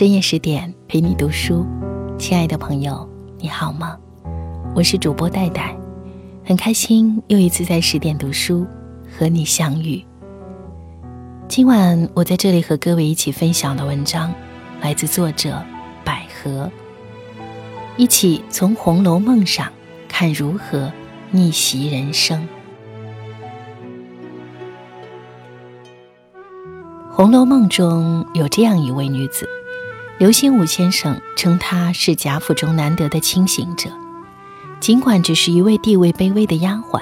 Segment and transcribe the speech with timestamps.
[0.00, 1.66] 深夜十点陪你读书，
[2.18, 3.06] 亲爱的朋友，
[3.38, 3.98] 你好吗？
[4.74, 5.76] 我是主播戴戴，
[6.42, 8.66] 很开心又一次在十点读书
[9.12, 10.02] 和你相遇。
[11.48, 14.32] 今晚我在这里和各位一起分享的文章，
[14.80, 15.62] 来自作者
[16.02, 16.70] 百合。
[17.98, 19.70] 一起从《红楼梦》上
[20.08, 20.90] 看如何
[21.30, 22.48] 逆袭人生。
[27.12, 29.46] 《红楼梦》中有这样一位女子，
[30.20, 33.88] 刘心武先生称她是贾府中难得的清醒者。
[34.78, 37.00] 尽管只是一位地位卑微的丫鬟，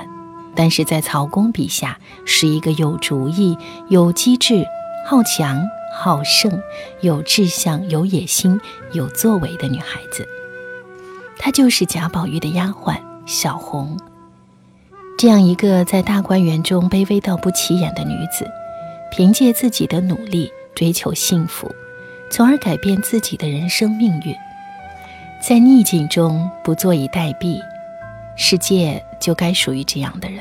[0.54, 3.58] 但是在曹公笔下是一个有主意、
[3.88, 4.64] 有机智、
[5.04, 5.60] 好强、
[5.92, 6.62] 好胜、
[7.00, 8.60] 有志向、有野心、
[8.92, 10.24] 有作为的女孩子。
[11.40, 13.98] 她就是贾宝玉的丫鬟小红。
[15.18, 18.48] 这样一个在大观园中卑微到不起眼的女子。
[19.10, 21.74] 凭借自己的努力追求幸福，
[22.30, 24.34] 从而改变自己的人生命运，
[25.40, 27.60] 在逆境中不坐以待毙，
[28.36, 30.40] 世界就该属于这样的人。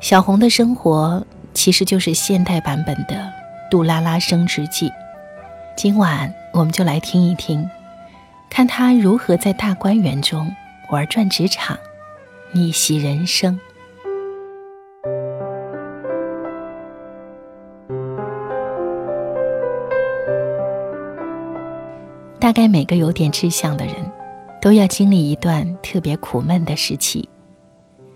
[0.00, 3.14] 小红的生活其实就是现代版本的
[3.70, 4.88] 《杜拉拉升职记》，
[5.76, 7.68] 今晚我们就来听一听，
[8.50, 10.54] 看她如何在大观园中
[10.90, 11.78] 玩转职场，
[12.52, 13.58] 逆袭人生。
[22.44, 23.94] 大概每个有点志向的人，
[24.60, 27.26] 都要经历一段特别苦闷的时期。《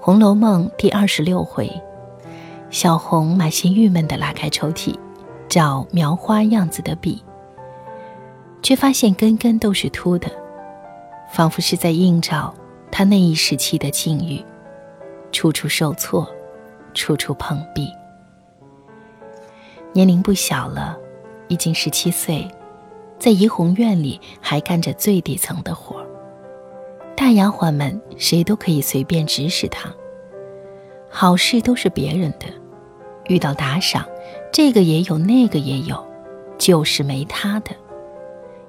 [0.00, 1.70] 红楼梦》第二十六回，
[2.70, 4.98] 小红满心郁闷地拉开抽屉，
[5.46, 7.22] 找描花样子的笔，
[8.62, 10.30] 却发现根根都是秃的，
[11.30, 12.54] 仿佛是在映照
[12.90, 14.42] 她那一时期的境遇，
[15.32, 16.26] 处处受挫，
[16.94, 17.92] 处处碰壁。
[19.92, 20.96] 年龄不小了，
[21.48, 22.48] 已经十七岁。
[23.18, 26.04] 在怡红院里还干着最底层的活
[27.16, 29.90] 大丫鬟们谁都可以随便指使他，
[31.08, 32.46] 好事都是别人的，
[33.28, 34.04] 遇到打赏，
[34.52, 36.06] 这个也有那个也有，
[36.58, 37.70] 就是没她的，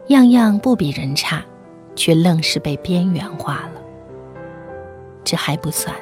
[0.08, 1.44] 样样不比人差，
[1.94, 3.82] 却愣是被边缘化了。
[5.26, 5.94] 这还不算，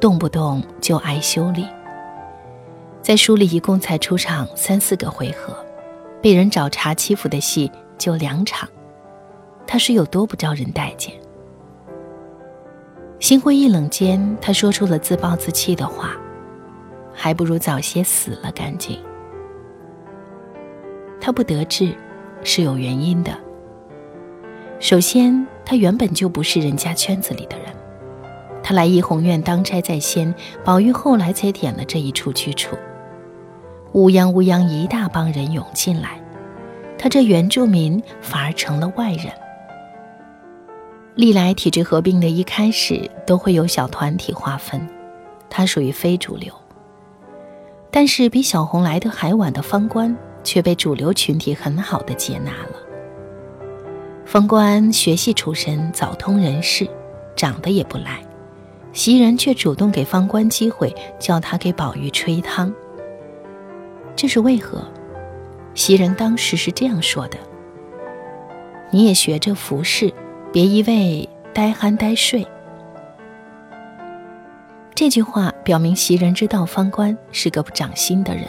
[0.00, 1.66] 动不动就挨修理，
[3.02, 5.54] 在书里一共才出场三四个回合。
[6.26, 8.68] 被人找茬欺负的戏就两场，
[9.64, 11.14] 他是有多不招人待见？
[13.20, 16.16] 心灰意冷间，他说出了自暴自弃的话
[17.14, 18.98] ：“还不如早些死了干净。”
[21.22, 21.94] 他不得志
[22.42, 23.30] 是有原因的。
[24.80, 27.66] 首先，他原本就不是人家圈子里的人，
[28.64, 32.76] 他来怡红院当差在先，宝玉后来才点了这一处居处。
[33.92, 36.20] 乌泱乌泱一大帮人涌进来，
[36.98, 39.32] 他这原住民反而成了外人。
[41.14, 44.86] 历来体制合并的一开始都会有小团体划分，
[45.48, 46.52] 他属于非主流。
[47.90, 50.14] 但是比小红来的还晚的方官
[50.44, 52.76] 却被主流群体很好的接纳了。
[54.26, 56.86] 方官学戏出身，早通人事，
[57.34, 58.20] 长得也不赖，
[58.92, 62.70] 袭人却主动给方官机会，叫他给宝玉吹汤。
[64.16, 64.82] 这是为何？
[65.74, 67.36] 袭人当时是这样说的
[68.90, 70.10] ：“你也学着服侍，
[70.50, 72.46] 别一味呆憨呆睡。”
[74.94, 78.48] 这句话表明袭人知道方官是个不长心的人，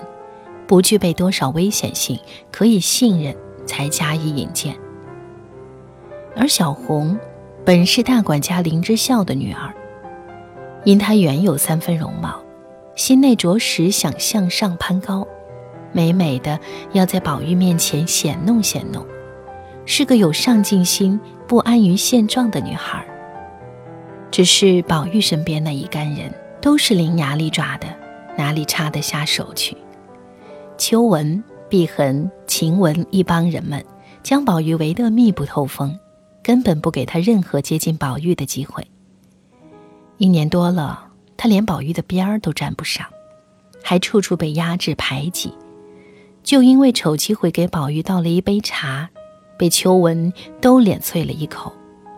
[0.65, 2.17] 不具备多少危险性，
[2.49, 3.35] 可以信任，
[3.65, 4.73] 才加以引荐。
[6.33, 7.19] 而小红
[7.65, 9.73] 本是大管家林之孝的女儿，
[10.85, 12.39] 因她原有三分容貌，
[12.95, 15.27] 心内着实想向上攀高。
[15.97, 16.59] 美美的
[16.91, 19.03] 要在宝玉面前显弄显弄，
[19.83, 23.03] 是个有上进心、不安于现状的女孩。
[24.29, 26.31] 只是宝玉身边那一干人
[26.61, 27.87] 都是伶牙俐爪的，
[28.37, 29.75] 哪里插得下手去？
[30.77, 33.83] 秋纹、碧痕、晴雯一帮人们
[34.21, 35.97] 将宝玉围得密不透风，
[36.43, 38.85] 根本不给他任何接近宝玉的机会。
[40.17, 43.03] 一年多了，他连宝玉的边儿都沾不上，
[43.83, 45.51] 还处处被压制排挤。
[46.47, 49.09] 就因为丑机会给宝玉倒了一杯茶，
[49.59, 51.73] 被秋纹都脸啐了一口，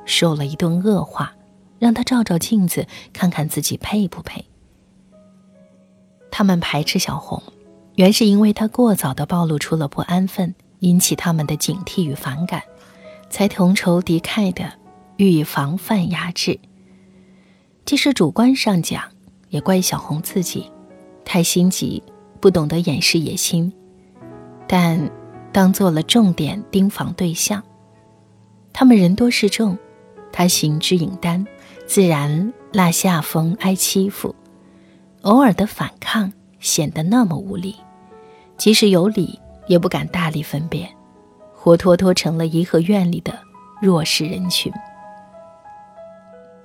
[0.05, 1.33] 受了一顿恶话，
[1.79, 4.45] 让他照照镜子，看看自己配不配。
[6.29, 7.41] 他们排斥小红，
[7.95, 12.61] 原是因为她过早的暴露出了不安分，引起他们的警惕与反感，
[13.31, 14.73] 才同仇敌忾的
[15.17, 16.59] 予以防范压制。
[17.83, 19.05] 即使主观上讲，
[19.49, 20.71] 也怪小红自己
[21.25, 22.03] 太心急，
[22.39, 23.73] 不懂得掩饰野心。
[24.71, 25.10] 但
[25.51, 27.63] 当做了重点盯防对象。
[28.71, 29.75] 他们人多势众，
[30.31, 31.44] 他行之影单，
[31.88, 34.36] 自然落下风挨欺负。
[35.24, 37.75] 偶尔的反抗显得那么无力，
[38.57, 40.88] 即使有理，也不敢大力分辨，
[41.51, 43.33] 活脱脱成了颐和院里的
[43.81, 44.72] 弱势人群。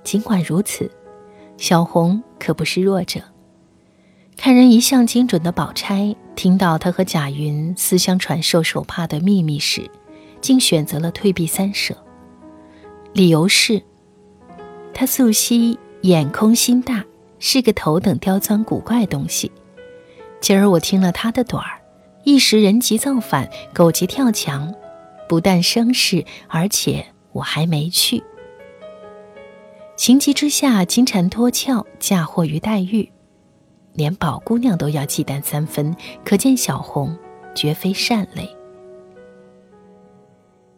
[0.03, 0.89] 尽管如此，
[1.57, 3.19] 小红可不是弱者。
[4.37, 9.89] 看人一向精准的宝钗，听到他和贾云私相传授手帕的秘密时，
[10.41, 11.95] 竟选择了退避三舍。
[13.13, 13.81] 理由是，
[14.93, 17.03] 他素昔眼空心大，
[17.39, 19.51] 是个头等刁钻古怪东西。
[20.41, 21.81] 今儿我听了他的短儿，
[22.23, 24.75] 一时人急造反，狗急跳墙，
[25.27, 28.21] 不但生事，而且我还没去。
[29.95, 33.09] 情急之下，金蝉脱壳，嫁祸于黛玉，
[33.95, 37.17] 连宝姑娘都要忌惮三分，可见小红
[37.55, 38.49] 绝非善类。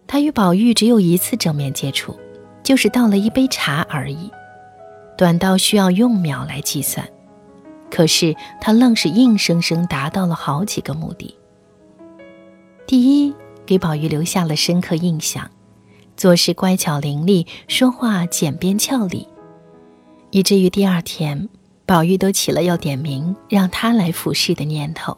[0.05, 2.17] 他与宝玉只有一次正面接触，
[2.63, 4.31] 就是倒了一杯茶而已，
[5.17, 7.07] 短到需要用秒来计算。
[7.89, 11.35] 可是他愣是硬生生达到了好几个目的。
[12.85, 13.33] 第一，
[13.65, 15.49] 给宝玉留下了深刻印象。
[16.15, 19.27] 做事乖巧伶俐，说话简便俏丽，
[20.31, 21.47] 以至于第二天，
[21.87, 25.17] 宝玉都起了要点名让他来服侍的念头。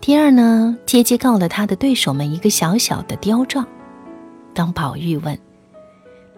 [0.00, 3.66] 第二呢，接接告了他的对手们一个小小的刁状。
[4.54, 5.36] 当宝玉问：“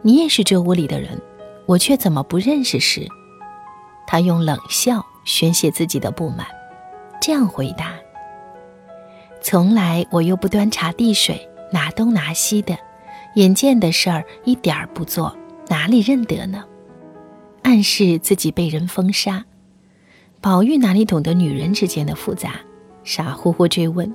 [0.01, 1.21] 你也是这屋里的人，
[1.67, 3.07] 我却怎么不认识？”时，
[4.07, 6.47] 他用冷笑宣泄自己的不满，
[7.21, 7.93] 这样回答
[9.43, 12.75] ：“从来我又不端茶递水，拿东拿西的。”
[13.37, 15.37] 眼见的事儿一点儿不做，
[15.69, 16.65] 哪里认得呢？
[17.69, 19.45] 暗示自己被人封杀。
[20.41, 22.55] 宝玉哪里懂得女人之间的复杂，
[23.05, 24.11] 傻乎乎追问：“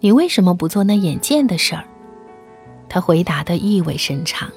[0.00, 1.84] 你为什么不做那眼见的事儿？”
[2.88, 4.50] 他回答的意味深长。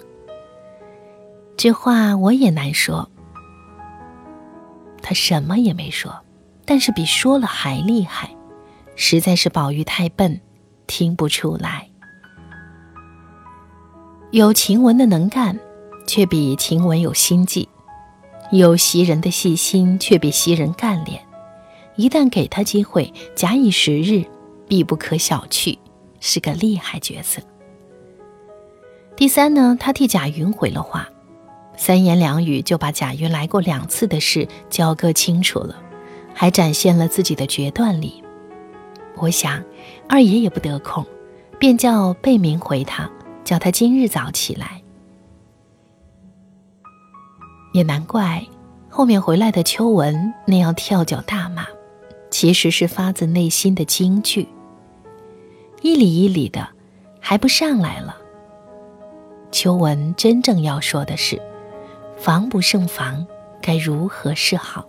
[1.58, 3.10] 这话我也难说。
[5.02, 6.16] 他什么也没说，
[6.64, 8.34] 但是比说了还厉害，
[8.96, 10.40] 实在是宝玉太笨，
[10.88, 11.90] 听不出来。
[14.32, 15.60] 有晴雯的能干，
[16.08, 17.68] 却比晴雯有心计；
[18.52, 21.22] 有袭人的细心，却比袭人干练。
[21.96, 24.24] 一旦给他机会，假以时日，
[24.68, 25.78] 必不可小觑，
[26.20, 27.42] 是个厉害角色。
[29.16, 31.10] 第三呢，他替贾云回了话，
[31.78, 35.76] 三言两语就把贾云来过两次的事交割清楚了，
[36.34, 38.24] 还展现了自己的决断力。
[39.18, 39.64] 我想，
[40.10, 41.06] 二爷也不得空，
[41.58, 43.10] 便叫贝明回他。
[43.46, 44.82] 叫他今日早起来，
[47.76, 48.42] 也难怪
[48.90, 51.68] 后面回来的秋文那样跳脚大骂，
[52.32, 54.48] 其实是发自内心的惊惧。
[55.82, 56.70] 一里一里的，
[57.20, 58.16] 还不上来了。
[59.52, 61.42] 秋文真正要说的是，
[62.16, 63.28] 防不胜防，
[63.62, 64.86] 该如何是好？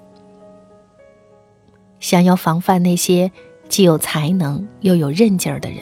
[1.99, 3.33] 想要防范那些
[3.69, 5.81] 既有才能又有韧劲儿的人，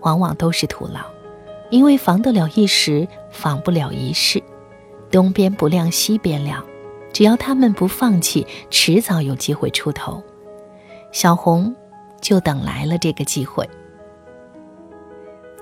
[0.00, 0.98] 往往都是徒劳。
[1.70, 4.42] 因为防得了一时，防不了一世。
[5.10, 6.64] 东边不亮西边亮，
[7.12, 10.22] 只要他们不放弃，迟早有机会出头。
[11.12, 11.74] 小红
[12.20, 13.68] 就等来了这个机会。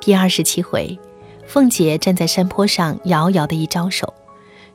[0.00, 0.98] 第二十七回，
[1.46, 4.12] 凤姐站在山坡上，遥遥的一招手，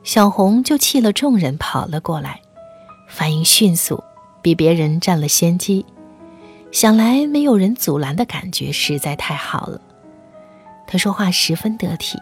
[0.02, 2.40] 小红就弃了众人跑了过来，
[3.08, 4.02] 反应迅速，
[4.42, 5.86] 比别人占了先机。
[6.72, 9.80] 想来没有人阻拦的感觉实在太好了。
[10.88, 12.18] 他说话十分得体，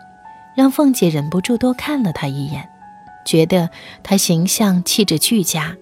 [0.54, 2.68] 让凤姐忍不住多看了他一眼，
[3.24, 3.70] 觉得
[4.02, 5.76] 他形象气质俱佳，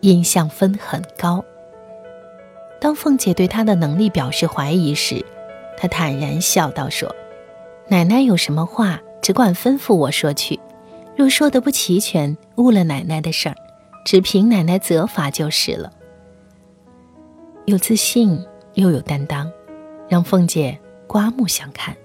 [0.00, 1.44] 印象分很高。
[2.80, 5.24] 当凤姐对他的能力表示怀疑时，
[5.78, 7.14] 他坦然笑道：“说，
[7.88, 10.58] 奶奶有什么话，只管吩咐我说去。
[11.16, 13.54] 若说的不齐全，误了奶奶的事儿，
[14.04, 15.90] 只凭奶奶责罚就是了。”
[17.64, 18.38] 有自信
[18.74, 19.50] 又有担当，
[20.08, 21.96] 让凤姐刮目相看。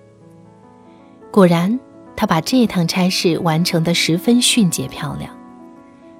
[1.29, 1.79] 果然，
[2.15, 5.35] 他把这趟差事完成的十分迅捷漂亮。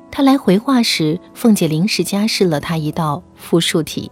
[0.10, 4.12] 他来回话时，凤姐临时加试了他一道复述题，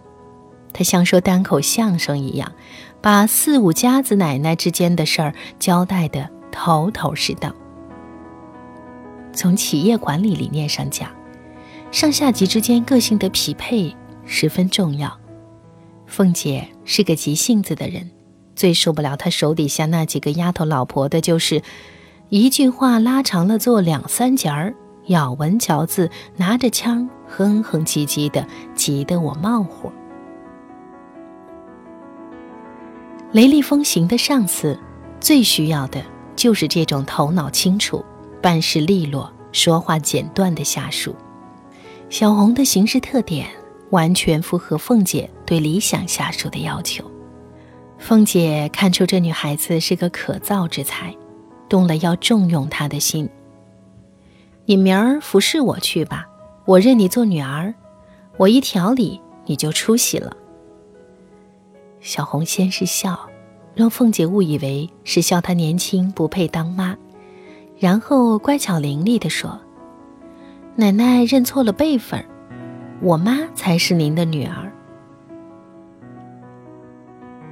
[0.72, 2.52] 他像说单口相声一样，
[3.02, 7.54] 把四五家子奶奶之间的事儿交代的头头是道。
[9.34, 11.10] 从企业管理理念上讲，
[11.92, 13.96] 上下级之间个性的匹配
[14.26, 15.20] 十分重要。
[16.08, 18.10] 凤姐是个急性子的人。
[18.60, 21.64] 最受不了他手底下那几个丫头老婆的，就是
[22.28, 24.76] 一句话拉长了做两三节儿，
[25.06, 29.90] 咬文嚼字，拿着枪哼哼唧唧的，急得我冒火。
[33.32, 34.78] 雷厉风行的上司，
[35.22, 36.04] 最需要的
[36.36, 38.04] 就是这种头脑清楚、
[38.42, 41.16] 办事利落、说话简短的下属。
[42.10, 43.48] 小红的行事特点
[43.92, 47.09] 完全符合凤姐对理想下属的要求。
[48.00, 51.14] 凤姐看出这女孩子是个可造之才，
[51.68, 53.30] 动了要重用她的心。
[54.66, 56.28] 你明儿服侍我去吧，
[56.66, 57.74] 我认你做女儿，
[58.38, 60.36] 我一调理你就出息了。
[62.00, 63.30] 小红先是笑，
[63.76, 66.98] 让凤姐误以为是笑她年轻不配当妈，
[67.78, 69.60] 然后乖巧伶俐地说
[70.76, 72.24] ：“奶奶认错了辈分，
[73.02, 74.72] 我妈才是您的女儿。”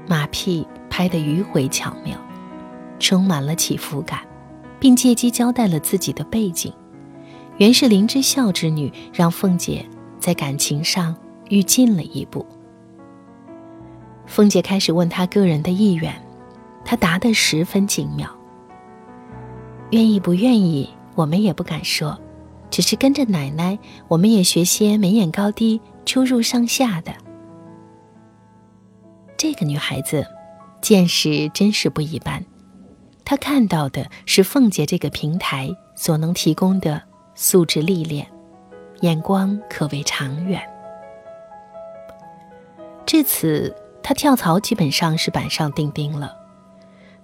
[0.08, 2.18] 马屁拍得迂回巧妙，
[3.00, 4.22] 充满了起伏感，
[4.80, 6.74] 并借机交代了自己的背景。
[7.58, 9.86] 原是林之孝之女，让凤姐
[10.20, 11.16] 在感情上
[11.50, 12.46] 愈近了一步。
[14.26, 16.14] 凤姐开始问他个人的意愿，
[16.86, 18.30] 他答得十分精妙。
[19.92, 22.18] 愿意不愿意，我们也不敢说，
[22.70, 27.14] 只是跟着奶奶，我们也学些眉眼高低、出入上下的。
[29.38, 30.25] 这个女孩子，
[30.82, 32.44] 见识真是不一般。
[33.24, 37.03] 她看到的是凤姐这个平台所能提供的
[37.36, 38.27] 素质历练，
[39.01, 40.62] 眼光可谓长远。
[43.06, 43.75] 至此。
[44.03, 46.34] 他跳槽基本上是板上钉钉了。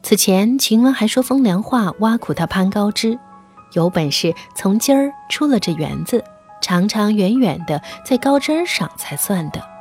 [0.02, 3.18] 此前晴雯还说风凉话挖苦他攀高枝，
[3.72, 6.22] 有本事从今儿出了这园子，
[6.62, 9.73] 长长远远的在高枝上才算的。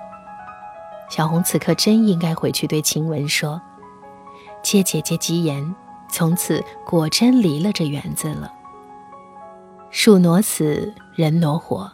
[1.15, 3.61] 小红此刻真应该回去对晴雯说
[4.65, 5.77] ：“借姐姐吉言，
[6.09, 8.51] 从此果真离了这园子了。”
[9.93, 11.93] 树挪死，人挪活，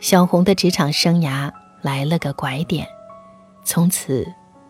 [0.00, 1.52] 小红的职场生涯
[1.82, 2.86] 来了个拐点。
[3.64, 4.26] 从此，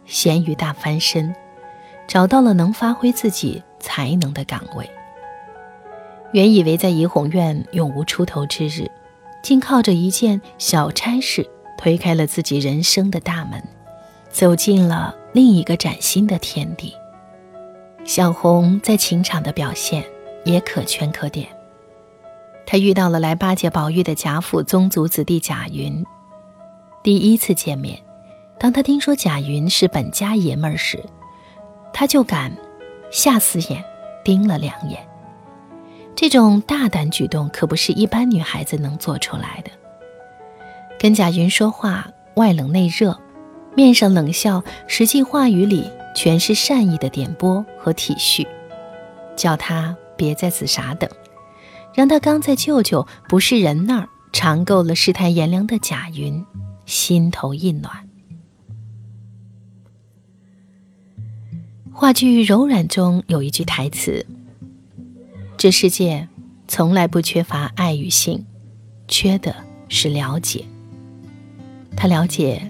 [0.06, 1.32] 咸鱼大翻身，
[2.08, 4.90] 找到了能发挥自己才能的岗位。
[6.32, 8.90] 原以为在怡红院永无出头之日，
[9.40, 13.62] 竟靠着一件小差事推开了自己人生的大门，
[14.28, 16.92] 走进了另一个崭新的天地。
[18.04, 20.04] 小红在情场的表现
[20.44, 21.48] 也可圈可点。
[22.66, 26.04] 她遇到了来巴结宝玉的贾府宗族子弟贾云，
[27.02, 27.98] 第一次见面。
[28.58, 31.02] 当他听说贾云是本家爷们儿时，
[31.92, 32.52] 他就敢
[33.10, 33.84] 下死眼
[34.24, 34.98] 盯了两眼。
[36.16, 39.70] 这种大胆举动可不是一般女孩子能做出来的。
[40.98, 43.16] 跟贾云说话，外冷内热，
[43.76, 48.44] 面上冷笑，实际话语里全是善意的点拨和体恤，
[49.36, 51.08] 叫他别再自傻等，
[51.94, 56.44] 让他刚在舅舅不是人那儿尝够了世态炎凉的贾云，
[56.84, 58.08] 心头一暖。
[61.92, 64.26] 话剧《柔软》中有一句台词
[65.56, 66.28] ：“这世界
[66.66, 68.44] 从来不缺乏爱与性，
[69.06, 69.54] 缺的
[69.88, 70.64] 是了解。”
[72.00, 72.62] 他了解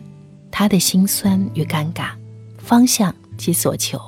[0.51, 2.13] 他的心酸与尴尬，
[2.57, 4.01] 方向及所求，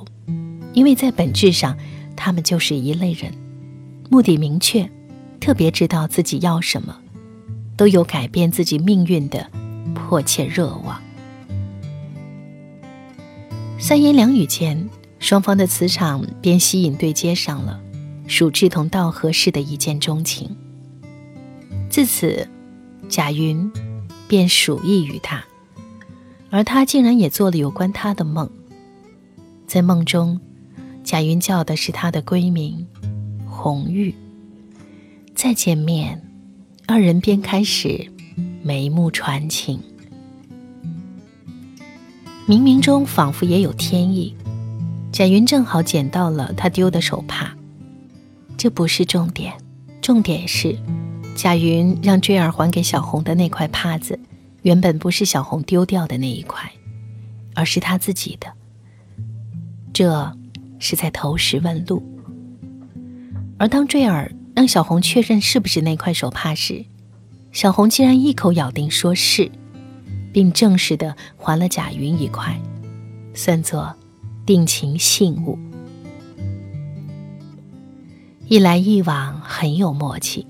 [0.73, 1.77] 因为在本质上，
[2.15, 3.31] 他们就是一类人，
[4.09, 4.89] 目的明确，
[5.39, 6.97] 特别知道自己要什么，
[7.77, 9.47] 都有改变自己命运的
[9.93, 10.99] 迫切热望。
[13.77, 14.89] 三言两语间。
[15.19, 17.79] 双方的磁场便吸引对接上了，
[18.25, 20.57] 属志同道合式的一见钟情。
[21.91, 22.49] 自此，
[23.07, 23.71] 贾云
[24.31, 25.43] 便属意于他，
[26.49, 28.49] 而他竟然也做了有关他的梦。
[29.67, 30.39] 在梦中，
[31.03, 32.87] 贾云叫的是他的闺名
[33.45, 34.15] 红玉。
[35.35, 36.25] 再见面，
[36.87, 38.09] 二人便开始
[38.63, 39.81] 眉目传情。
[42.47, 44.33] 冥冥中仿佛也有天意。
[45.11, 47.51] 贾云正好捡到了他丢的手帕，
[48.55, 49.53] 这不是重点，
[50.01, 50.79] 重点是，
[51.41, 54.19] 贾云让坠儿还给小红的那块帕子，
[54.61, 56.71] 原本不是小红丢掉的那一块，
[57.55, 58.53] 而是他自己的。
[59.91, 60.37] 这
[60.77, 62.03] 是在投石问路。
[63.57, 66.85] 而当坠儿让小红确认是不是那块手帕时，
[67.51, 69.49] 小红竟然一口咬定说是，
[70.31, 72.55] 并正式的还了贾云一块，
[73.33, 73.95] 算作。
[74.45, 75.57] 定情信物，
[78.47, 80.45] 一来一往很有默契，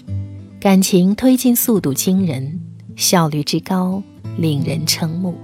[0.62, 2.62] 感情推进速度惊人，
[2.96, 4.04] 效率之高
[4.38, 5.36] 令人瞠目。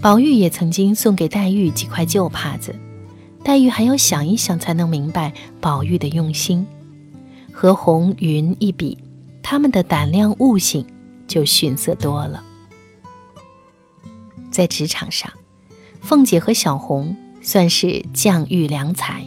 [0.00, 2.74] 宝玉也曾经送给黛玉几块旧帕子，
[3.44, 6.66] 黛玉还要想一想才能明白宝玉的用心。
[7.52, 8.96] 和红云一比，
[9.42, 10.86] 他们的胆量悟性
[11.28, 12.42] 就逊色多了。
[14.50, 15.30] 在职场上。
[16.00, 19.22] 凤姐和小红算是将遇良才；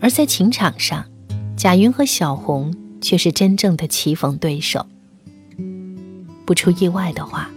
[0.00, 1.04] 而在情场上，
[1.56, 4.86] 贾云和小红却是真正的棋逢对手。
[6.44, 7.50] 不出意外的话，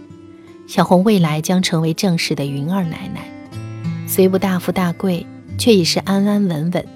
[0.66, 3.28] 小红未来将成为正式的云二奶奶，
[4.06, 5.26] 虽不大富大贵，
[5.58, 6.86] 却已是安安稳稳，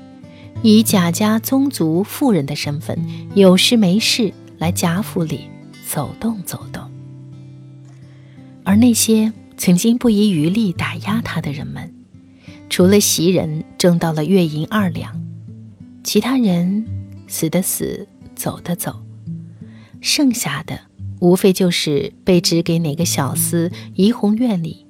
[0.62, 2.98] 以贾家宗族妇人的身份，
[3.34, 5.42] 有事没事来贾府里
[5.86, 6.82] 走动走动。
[8.64, 11.92] 而那些曾经不遗余力打压她的人们，
[12.70, 15.20] 除了袭人挣到了月银二两，
[16.04, 16.86] 其他人
[17.26, 18.06] 死的死，
[18.38, 19.02] 走的走，
[20.00, 20.78] 剩下的。
[21.20, 24.86] 无非就是被指给哪个小厮怡红院里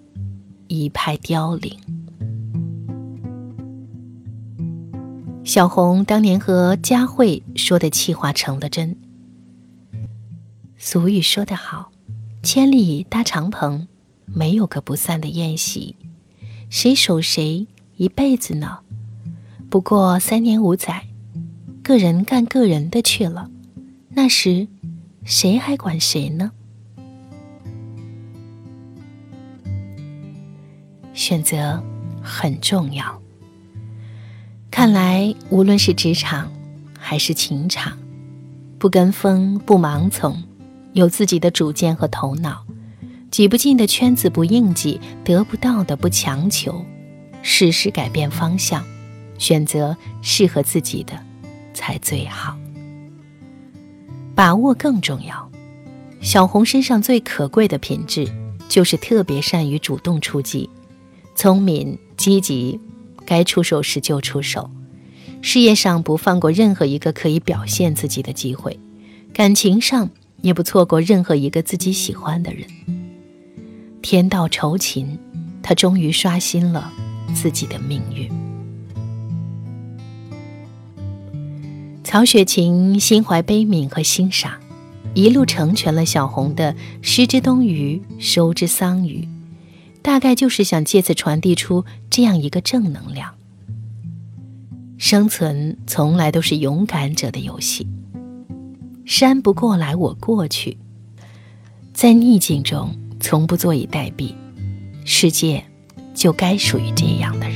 [0.66, 1.74] 一派凋零。
[5.42, 8.94] 小红当年和佳慧说的气话成了真。
[10.76, 11.90] 俗语说得好
[12.44, 13.88] ：“千里搭长棚，
[14.26, 15.96] 没有个不散的宴席，
[16.68, 18.80] 谁守谁一辈子呢？
[19.70, 21.07] 不过三年五载，
[21.88, 23.48] 个人干个人的去了，
[24.10, 24.68] 那时。”
[25.24, 26.52] 谁还管谁呢？
[31.12, 31.82] 选择
[32.22, 33.22] 很重要。
[34.70, 36.50] 看来，无论是职场
[36.98, 37.98] 还是情场，
[38.78, 40.42] 不跟风、不盲从，
[40.94, 42.64] 有自己的主见和头脑，
[43.30, 46.82] 挤不进的圈子不应挤，得不到的不强求，
[47.42, 48.82] 适时改变方向，
[49.36, 51.22] 选择适合自己的，
[51.78, 52.58] 才最好。
[54.34, 55.48] 把握更重要。
[56.20, 58.28] 小红身上最可贵的品质，
[58.68, 60.68] 就是特别善于主动出击，
[61.36, 62.80] 聪明积极，
[63.24, 64.68] 该出手时就出手。
[65.40, 68.80] 事业上不放过任何一个可以表现自己的机会，
[69.32, 70.10] 感情上
[70.42, 72.66] 也不错过任何一个自己喜欢的人。
[74.02, 75.16] 天道酬勤，
[75.62, 76.92] 她终于刷新了
[77.32, 78.28] 自己的命运。
[82.10, 84.52] 曹雪芹心怀悲悯和欣赏，
[85.12, 89.28] 一路成全了小红的“失之东隅，收之桑榆”，
[90.00, 93.34] 大概就是想借此传递出这样一个正能量：
[94.96, 97.86] 生存从来都是勇敢者的游戏。
[99.04, 100.78] 山不过来，我过去。
[101.92, 104.32] 在逆境中，从不坐以待毙，
[105.04, 105.62] 世界
[106.14, 107.47] 就该属于这样的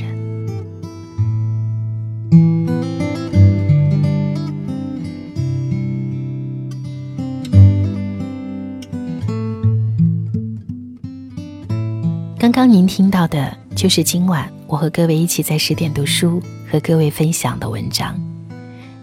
[12.63, 18.17] 刚您听到的就是今晚我和各位一起在十点读书和各位分享的文章，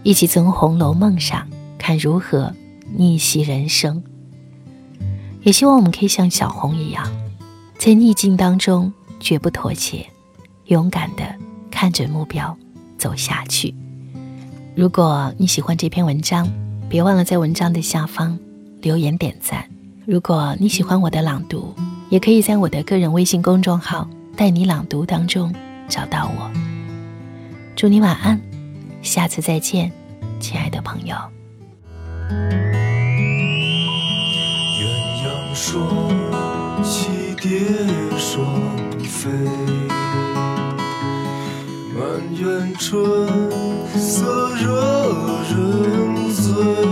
[0.01, 1.47] 一起从《红楼梦》上
[1.77, 2.51] 看如何
[2.97, 4.01] 逆袭人生。
[5.43, 7.07] 也希望我们可以像小红一样，
[7.77, 10.07] 在逆境当中绝不妥协，
[10.65, 11.21] 勇敢的
[11.69, 12.57] 看准目标
[12.97, 13.75] 走下去。
[14.73, 16.51] 如果你喜欢这篇文章，
[16.89, 18.39] 别忘了在文章的下方
[18.81, 19.63] 留言点赞。
[20.07, 21.75] 如果你喜欢我的朗读，
[22.11, 25.49] 也可以在我的个人微信公众号“带你朗读”当中
[25.87, 26.51] 找到我。
[27.73, 28.37] 祝你晚安，
[29.01, 29.89] 下次再见，
[30.37, 31.15] 亲爱的朋友。
[34.77, 34.83] 鸳
[35.23, 35.87] 鸯双
[36.83, 37.07] 栖
[37.39, 37.49] 蝶
[38.17, 38.45] 双
[39.05, 39.29] 飞，
[41.95, 42.03] 满
[42.35, 42.99] 园春
[43.97, 44.67] 色惹
[45.49, 46.90] 人醉。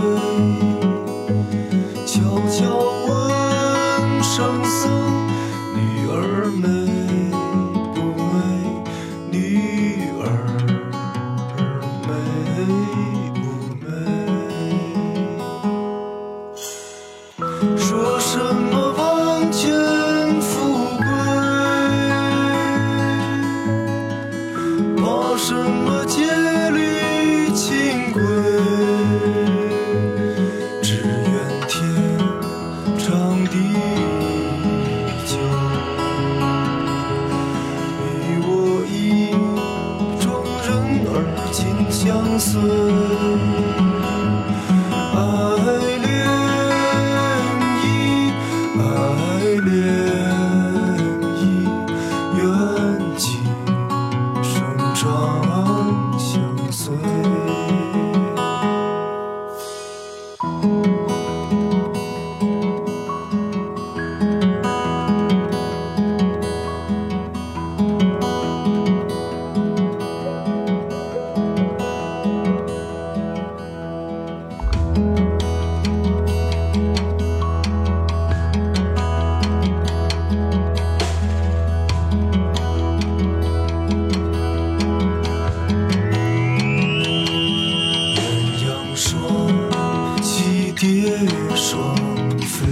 [91.10, 91.96] 蝶双
[92.38, 92.68] 飞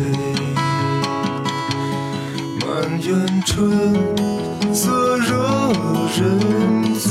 [2.61, 3.69] 满园春
[4.73, 5.73] 色惹
[6.17, 7.11] 人醉。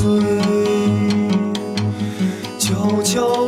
[2.58, 3.47] 悄悄